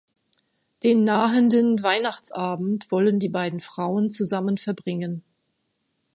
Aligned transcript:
Den 0.81 1.03
nahenden 1.03 1.83
Weihnachtsabend 1.83 2.91
wollen 2.91 3.19
die 3.19 3.29
beiden 3.29 3.59
Frauen 3.59 4.09
zusammen 4.09 4.57
verbringen. 4.57 5.21